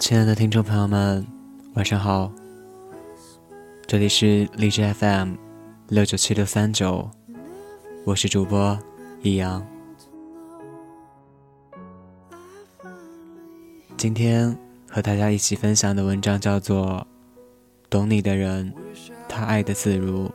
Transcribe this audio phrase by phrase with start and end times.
[0.00, 1.24] 亲爱的听众朋友们，
[1.74, 2.32] 晚上好。
[3.86, 5.34] 这里是荔枝 FM
[5.88, 7.08] 六九七六三九，
[8.06, 8.76] 我是主播
[9.20, 9.64] 易阳。
[13.98, 14.56] 今天
[14.88, 17.06] 和大家一起分享的文章叫做
[17.90, 18.72] 《懂你的人，
[19.28, 20.30] 他爱的自如，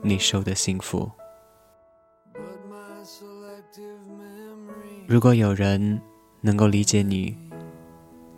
[0.00, 1.10] 你受的幸福》。
[5.06, 6.00] 如果有人
[6.40, 7.36] 能够理解你，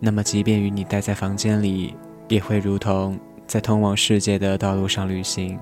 [0.01, 1.95] 那么即便与你待在房间里，
[2.29, 5.59] 也会如同在通往世界的道路上旅行。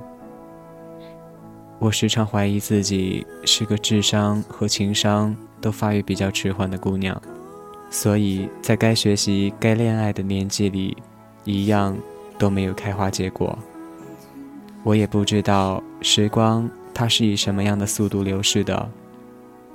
[1.79, 7.21] 我时常怀疑自己是个智商和情商都发育比较迟缓的姑娘，
[7.91, 10.97] 所以在该学习、该恋爱的年纪里，
[11.45, 11.97] 一样
[12.39, 13.59] 都没有开花结果。
[14.85, 18.89] 我也不知道时光它是以什么样的速度流逝的。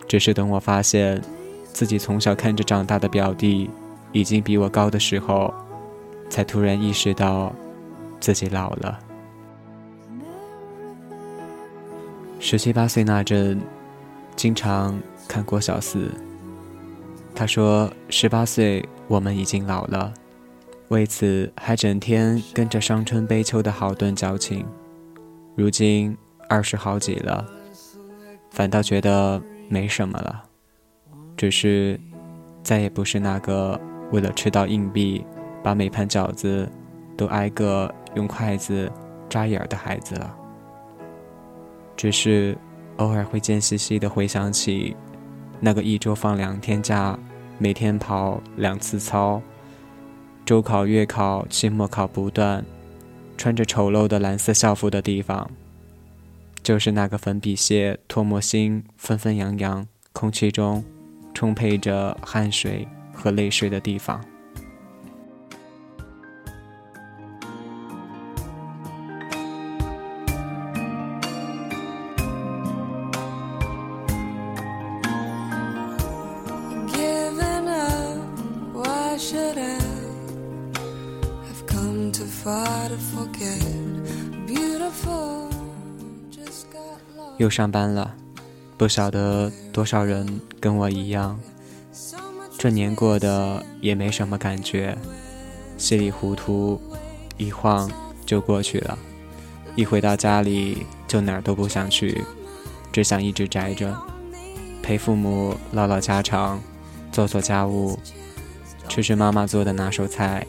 [0.07, 1.21] 只是等我发现，
[1.73, 3.69] 自己从小看着长大的表弟，
[4.17, 5.53] 已经比我高的时候，
[6.29, 7.53] 才突然意识到，
[8.19, 8.99] 自己老了。
[12.39, 13.61] 十七八岁那阵，
[14.35, 16.09] 经常看郭小四。
[17.35, 20.11] 他说，十八岁我们已经老了，
[20.87, 24.65] 为此还整天跟着伤春悲秋的好顿矫情。
[25.55, 26.17] 如今
[26.49, 27.45] 二十好几了，
[28.51, 29.41] 反倒觉得。
[29.69, 30.43] 没什么了，
[31.35, 31.99] 只是
[32.63, 33.77] 再也不是那个
[34.11, 35.25] 为了吃到硬币，
[35.63, 36.69] 把每盘饺子
[37.17, 38.91] 都挨个用筷子
[39.29, 40.35] 扎眼的孩子了。
[41.95, 42.57] 只是
[42.97, 44.95] 偶尔会贱兮兮的回想起
[45.59, 47.17] 那个一周放两天假，
[47.57, 49.41] 每天跑两次操，
[50.45, 52.63] 周考、月考、期末考不断，
[53.35, 55.49] 穿着丑陋的蓝色校服的地方。
[56.63, 60.83] 就是那个粉笔屑、唾沫星纷纷扬扬，空气中
[61.33, 64.23] 充沛着汗水和泪水的地方。
[87.37, 88.15] 又上班了，
[88.77, 91.39] 不晓得多少人跟我一样，
[92.57, 94.97] 这年过得也没什么感觉，
[95.77, 96.81] 稀里糊涂，
[97.37, 97.89] 一晃
[98.25, 98.97] 就过去了。
[99.75, 102.23] 一回到家里就哪儿都不想去，
[102.91, 103.95] 只想一直宅着，
[104.81, 106.59] 陪父母唠唠家常，
[107.11, 107.99] 做做家务，
[108.89, 110.43] 吃吃妈妈做的拿手菜，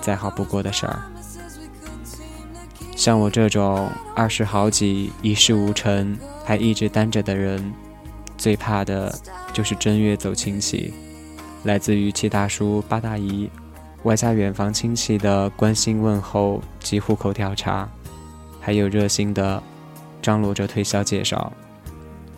[0.00, 1.00] 再好不过的事儿。
[2.96, 7.72] 像我这种二十好几、一事无成还一直单着的人，
[8.36, 9.16] 最怕的
[9.52, 10.92] 就是正月走亲戚，
[11.64, 13.50] 来自于七大叔八大姨，
[14.04, 17.88] 外加远房亲戚的关心问候及户口调查，
[18.60, 19.62] 还有热心的
[20.22, 21.52] 张罗着推销介绍，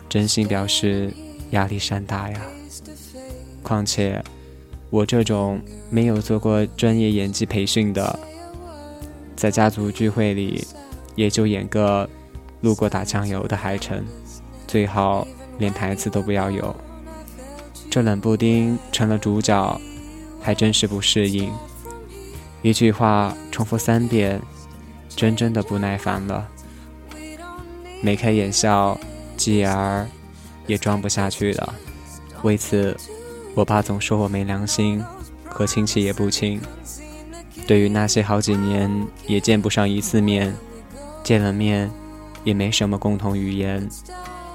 [0.09, 1.13] 真心表示
[1.51, 2.41] 压力山大呀。
[3.61, 4.21] 况且
[4.89, 8.19] 我这种没有做过专业演技培训的。
[9.37, 10.67] 在家族聚会里，
[11.15, 12.09] 也就演个
[12.61, 14.05] 路过打酱油的还成，
[14.67, 15.25] 最好
[15.57, 16.75] 连台词都不要有。
[17.93, 19.79] 这冷不丁成了主角，
[20.41, 21.53] 还真是不适应。
[22.63, 24.41] 一句话重复三遍，
[25.15, 26.47] 真真的不耐烦了。
[28.01, 28.99] 眉开眼笑，
[29.37, 30.09] 继而
[30.65, 31.75] 也装不下去了。
[32.41, 32.97] 为此，
[33.53, 34.99] 我爸总说我没良心，
[35.45, 36.59] 和亲戚也不亲。
[37.67, 40.55] 对于那些好几年也见不上一次面，
[41.23, 41.91] 见了面
[42.43, 43.87] 也没什么共同语言，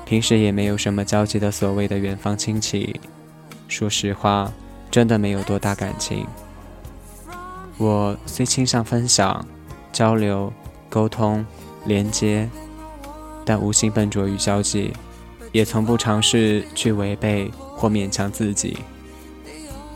[0.05, 3.01] 平时也没有什么交集的所谓的远方亲戚，
[3.69, 4.53] 说实话，
[4.91, 6.27] 真的没有多大感情。
[7.77, 9.47] 我虽倾向分享、
[9.93, 10.53] 交流、
[10.89, 11.47] 沟通、
[11.85, 12.51] 连接，
[13.45, 14.93] 但无心笨拙与交际，
[15.53, 18.79] 也从不尝试去违背或勉强自己。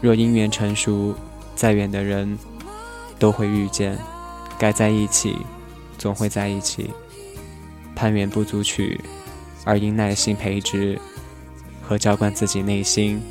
[0.00, 1.14] 若姻缘成熟，
[1.56, 2.38] 再远的人。
[3.18, 3.96] 都会遇见，
[4.58, 5.36] 该在一起，
[5.96, 6.90] 总会在一起。
[7.94, 9.00] 攀援不足取，
[9.64, 10.98] 而应耐心培植
[11.80, 13.22] 和浇灌自己内心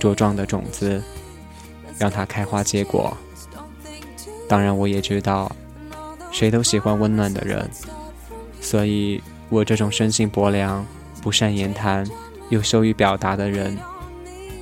[0.00, 1.00] 茁壮的种子，
[1.98, 3.16] 让它开花结果。
[4.48, 5.54] 当然，我也知道，
[6.32, 7.70] 谁都喜欢温暖的人，
[8.60, 10.84] 所以我这种生性薄凉、
[11.22, 12.04] 不善言谈
[12.48, 13.78] 又羞于表达的人，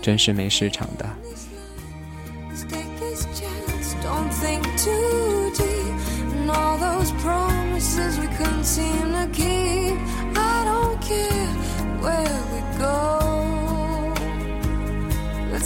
[0.02, 1.08] 真是没市场的。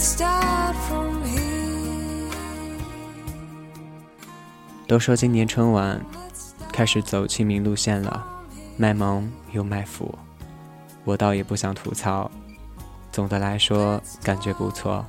[0.03, 2.29] Start from here
[4.85, 5.97] 都说今年春晚
[6.73, 8.27] 开始走亲民路线了，
[8.75, 10.13] 卖萌又卖腐。
[11.05, 12.29] 我倒也不想吐槽，
[13.13, 15.05] 总的来说感觉不错，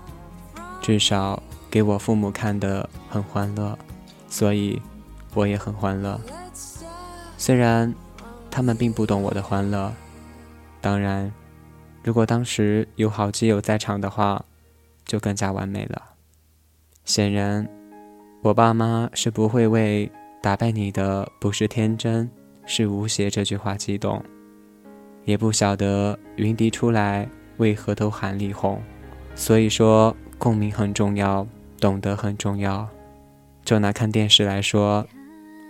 [0.81, 3.77] 至少给我父母看的很欢乐，
[4.29, 4.81] 所以
[5.35, 6.21] 我也很欢乐。
[7.37, 7.93] 虽然
[8.49, 9.93] 他们并不懂我的欢乐，
[10.81, 11.33] 当然，
[12.05, 14.45] 如果当时有好基友在场的话，
[15.05, 16.03] 就更加完美了。
[17.05, 17.69] 显然，
[18.43, 20.11] 我爸妈是不会为
[20.43, 22.31] 打败你的不是天真，
[22.67, 24.23] 是无邪这句话激动。
[25.25, 28.81] 也不晓得云迪出来为何都喊力宏，
[29.35, 31.47] 所以说共鸣很重要，
[31.81, 32.87] 懂得很重要。
[33.65, 35.07] 就拿看电视来说，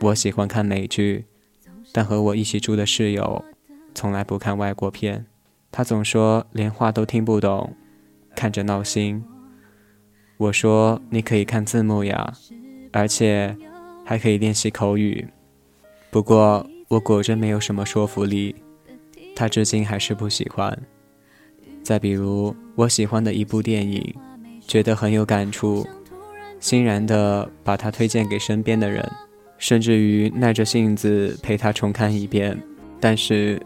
[0.00, 1.24] 我喜欢看美剧，
[1.92, 3.44] 但和我一起住的室友
[3.94, 5.24] 从来不看外国片，
[5.70, 7.76] 他总说连话都听不懂，
[8.34, 9.24] 看着闹心。
[10.36, 12.32] 我说你可以看字幕呀，
[12.92, 13.56] 而且
[14.04, 15.26] 还可以练习口语。
[16.10, 18.56] 不过我果真没有什么说服力。
[19.36, 20.78] 他至今还是不喜欢。
[21.82, 24.14] 再比如，我喜欢的一部电影，
[24.60, 25.84] 觉得很有感触，
[26.60, 29.04] 欣然的把它推荐给身边的人，
[29.58, 32.56] 甚至于耐着性子陪他重看一遍。
[33.00, 33.60] 但是，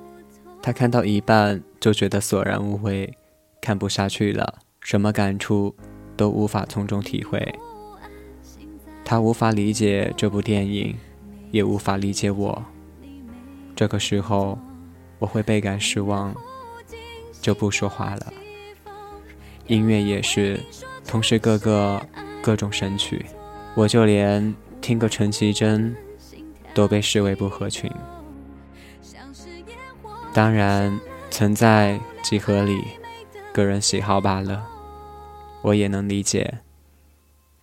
[0.63, 3.13] 他看到一半就觉得索然无味，
[3.69, 5.77] 看不下去了，什么感触
[6.17, 7.55] 都无法从中体会。
[9.05, 10.97] 他无法理解这部电影，
[11.51, 12.65] 也无法理解我。
[13.77, 14.59] 这个时候。
[15.19, 16.33] 我会倍感失望，
[17.43, 18.33] 就不说话了。
[19.67, 20.61] 音乐也是，
[21.05, 22.01] 同时各个
[22.41, 23.27] 各种神曲，
[23.75, 25.93] 我就连听个陈绮贞
[26.73, 27.91] 都被视为不合群。
[30.33, 30.97] 当然
[31.33, 32.85] 存在即合理，
[33.53, 34.65] 个人喜好罢了，
[35.63, 36.61] 我也能理解。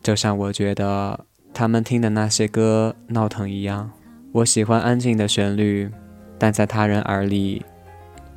[0.04, 3.92] 就像我觉得他们听的那些歌闹腾一样，
[4.32, 5.92] 我喜欢安静的旋律。
[6.38, 7.64] 但在他人耳里，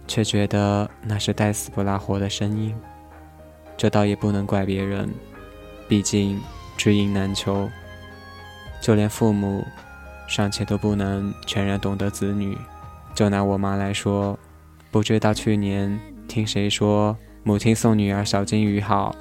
[0.07, 2.73] 却觉得那是带死不拉活的声音。
[3.77, 5.13] 这倒也不能怪别人，
[5.89, 6.41] 毕竟
[6.77, 7.69] 知音难求。
[8.81, 9.67] 就连父母
[10.29, 12.57] 尚且都不能全然懂得子女。
[13.17, 14.39] 就拿我妈来说，
[14.93, 15.99] 不知道去年
[16.29, 17.17] 听谁说
[17.49, 19.17] 母亲送女儿小金鱼好，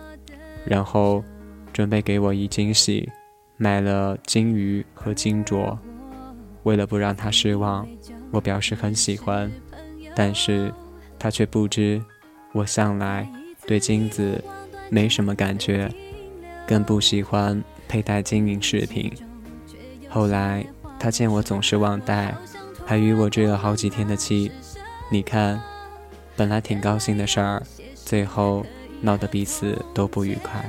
[0.65, 1.23] 然后
[1.71, 3.09] 准备给我一惊喜，
[3.55, 5.77] 买了金鱼和金镯。
[6.63, 7.87] 为了不让她失望。
[8.31, 9.49] 我表示很喜欢，
[10.13, 10.73] 但是
[11.17, 12.03] 她却不知，
[12.51, 13.25] 我向来
[13.65, 14.43] 对金子
[14.89, 15.89] 没什么感觉，
[16.67, 19.09] 更不喜欢佩戴金银饰品。
[20.09, 20.67] 后来
[20.99, 22.35] 她见我总是忘带，
[22.85, 24.51] 还与我追了好几天的气。
[25.09, 25.61] 你看，
[26.35, 27.63] 本来挺高兴的事儿，
[28.07, 28.65] 最后
[29.01, 30.63] 闹得彼此都不愉快。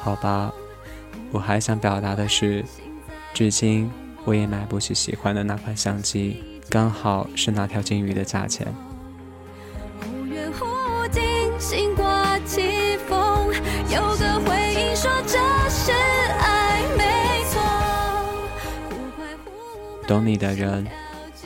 [0.00, 0.52] 好吧，
[1.30, 2.64] 我还想表达的是，
[3.32, 3.88] 至今
[4.24, 6.42] 我也买不起喜欢的那款相机。
[6.68, 8.66] 刚好是那条金鱼的价钱。
[20.08, 20.84] 懂你的人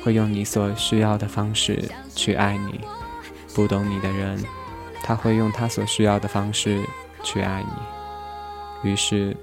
[0.02, 1.84] 会用你所需要的方式
[2.14, 2.80] 去爱你，
[3.54, 4.42] 不懂你的人，
[5.06, 6.82] 他会用他所需要的方式
[7.22, 8.90] 去爱你。
[8.90, 9.36] 于是，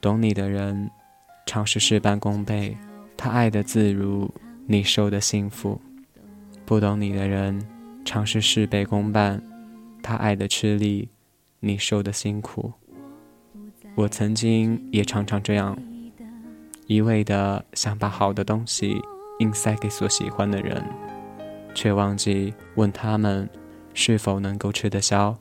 [0.00, 0.90] 懂你的人
[1.46, 2.76] 尝试事半功倍，
[3.16, 4.28] 他爱的自如。
[4.70, 5.80] 你受的幸福，
[6.66, 7.66] 不懂你的人
[8.04, 9.42] 尝试事倍功半，
[10.02, 11.08] 他爱的吃力，
[11.60, 12.74] 你受的辛苦。
[13.94, 15.74] 我曾经也常常这样，
[16.86, 19.00] 一味的想把好的东西
[19.38, 20.84] 硬塞给所喜欢的人，
[21.74, 23.48] 却忘记问他们
[24.00, 25.36] 是否能够吃得消，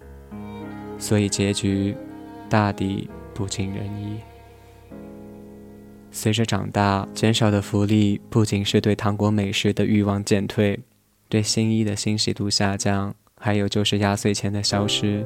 [0.97, 1.95] 所以结局
[2.49, 4.17] 大抵不尽人意。
[6.09, 10.79] 随着长大，减少的福利不仅是对糖果美食的欲望减退，
[11.29, 15.23] 对新衣的欣喜度下降，还有就是压岁钱的消失。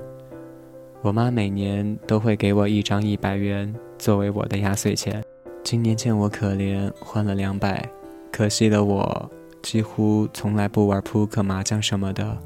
[1.01, 5.23] 我妈每年都会给我一张一百元作为我的压岁钱，
[5.63, 7.89] 今年见我可怜，换了两百。
[8.29, 12.37] 可惜的我几乎从来不玩扑克、麻将什么的，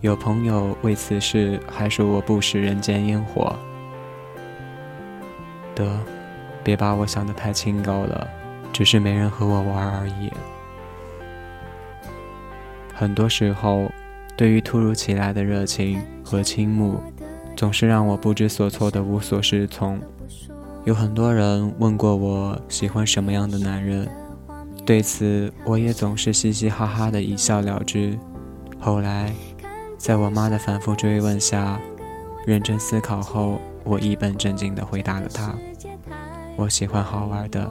[0.00, 3.54] 有朋友为此事还说我不食人间烟火。
[5.74, 5.98] 得。
[6.62, 8.28] 别把我想的太清高了，
[8.70, 10.30] 只是没人和我玩而已。
[12.94, 13.90] 很多时候，
[14.36, 17.02] 对于突如其来的热情和倾慕，
[17.56, 19.98] 总是让我不知所措的无所适从。
[20.84, 24.06] 有很多人问过我喜欢什么样的男人，
[24.84, 28.18] 对此我也总是嘻嘻哈哈的一笑了之。
[28.78, 29.32] 后来，
[30.00, 31.78] 在我妈的反复追问下，
[32.46, 35.54] 认真思考后，我一本正经地回答了她。
[36.56, 37.70] 我喜欢好玩的，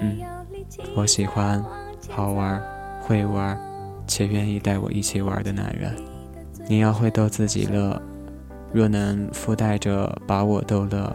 [0.00, 0.18] 嗯，
[0.96, 1.64] 我喜欢
[2.08, 2.60] 好玩、
[3.00, 3.56] 会玩
[4.08, 5.94] 且愿意带我一起玩的男人。
[6.68, 8.02] 你要会逗自己乐，
[8.72, 11.14] 若能附带着把我逗乐，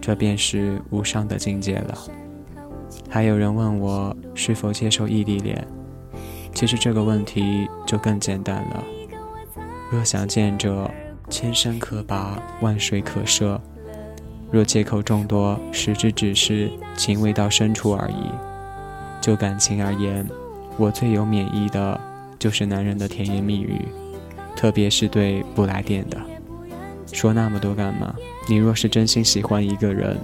[0.00, 1.98] 这便是无上的境界了。
[3.08, 5.66] 还有人问我是否接受异地恋，
[6.54, 8.84] 其实这个问题就更简单了。
[9.90, 10.88] 若想见者
[11.28, 13.60] 千山可拔，万水可涉。
[14.52, 18.30] 若借口众多，实质只是情未到深处而已。
[19.20, 20.24] 就感情而言，
[20.76, 22.00] 我最有免疫的，
[22.38, 23.84] 就是男人的甜言蜜语，
[24.54, 26.16] 特别是对不来电的。
[27.12, 28.14] 说那么多干嘛？
[28.48, 30.16] 你若是真心喜欢一个人，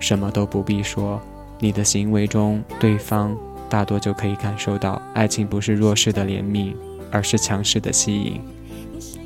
[0.00, 1.20] 什么都不必说，
[1.58, 3.36] 你的行为中，对方
[3.68, 6.74] 大多就可以感受到，爱情不是弱势的怜悯，
[7.10, 8.40] 而是强势的吸引。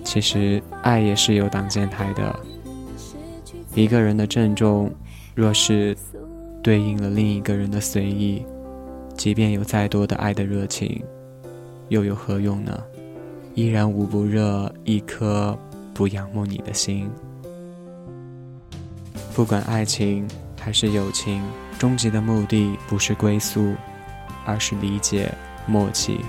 [0.04, 2.34] 其实，爱也是有挡箭台的。
[3.74, 4.90] 一个人的郑重，
[5.34, 5.96] 若是
[6.62, 8.44] 对应了另一个人的随意，
[9.16, 11.02] 即便有再多的爱的热情，
[11.88, 12.82] 又有何用呢？
[13.54, 15.56] 依然捂不热一颗
[15.92, 17.10] 不仰慕你的心。
[19.34, 20.26] 不管爱情
[20.58, 21.42] 还是友情，
[21.78, 23.74] 终极的目的不是归宿，
[24.44, 25.32] 而是理解、
[25.66, 26.20] 默契。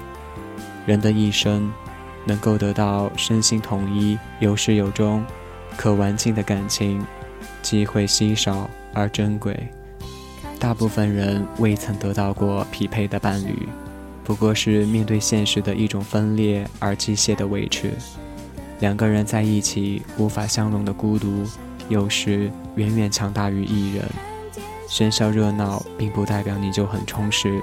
[0.86, 1.72] 人的一生，
[2.30, 5.26] 能够得到身心统一、有始有终、
[5.76, 7.04] 可玩尽的感情。
[7.64, 9.68] 机会稀少而珍贵，
[10.60, 13.68] 大部分人未曾得到过匹配的伴侣，
[14.24, 17.92] 不过是面对现实的一种分裂而机械的维持。
[18.80, 21.44] 两个人在一起无法相容的孤独，
[21.90, 24.06] 有时远远强大于一人。
[24.88, 27.62] 喧嚣热闹并不代表你就很充实，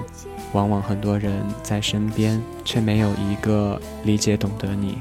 [0.53, 4.97] 往往很多人在身边，却没有一个理解懂得你，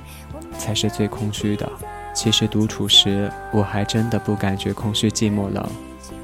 [0.58, 1.70] 才是最空虚的。
[2.14, 5.64] 其实独处时，我还真的不感觉空虚、寂寞、冷。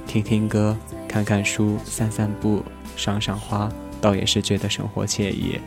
[0.07, 0.77] 听听歌，
[1.07, 2.63] 看看书，散散步，
[2.97, 5.61] 赏赏花，倒也是觉得生活惬意。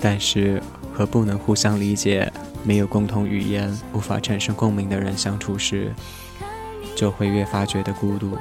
[0.00, 0.60] 但是
[0.92, 2.30] 和不能互相理解、
[2.64, 5.92] 没有共同语言、无法产生共鸣的人相处时，
[6.96, 8.36] 就会越发觉得孤独。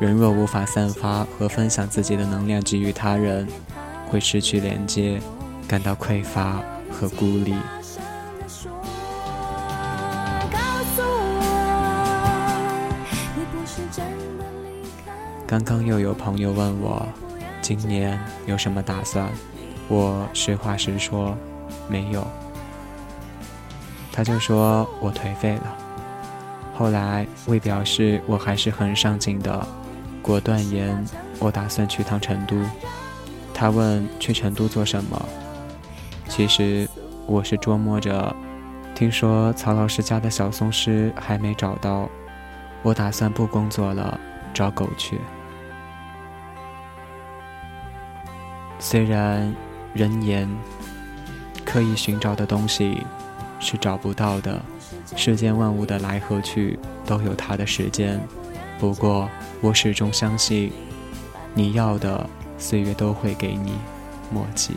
[0.00, 3.48] 人若无法散发和分享自己的能量给予他人，
[4.08, 5.20] 会失去连接，
[5.66, 7.56] 感到匮乏和孤立。
[15.44, 17.04] 刚刚又有朋友问我，
[17.60, 19.28] 今年有什么打算？
[19.88, 21.36] 我实话实说，
[21.88, 22.24] 没有。
[24.12, 25.76] 他就说我颓废了。
[26.76, 29.66] 后来为表示我还是很上进的，
[30.28, 31.02] 果断言
[31.38, 32.54] 我打算去趟成都。
[33.54, 35.28] 他问去成都做什么？
[36.28, 36.86] 其实
[37.24, 38.36] 我是捉摸着，
[38.94, 42.10] 听说曹老师家的小松狮还没找到，
[42.82, 44.20] 我打算不工作了，
[44.52, 45.18] 找狗去。
[48.78, 49.50] 虽然
[49.94, 50.46] 人言，
[51.64, 53.02] 刻意寻找的东西
[53.58, 54.60] 是找不到的，
[55.16, 58.20] 世间万物的来和去都有它的时间。
[58.78, 59.28] 不过
[59.60, 60.72] 我始终相信，
[61.54, 63.72] 你要的岁月都会给你。
[64.30, 64.74] 莫急。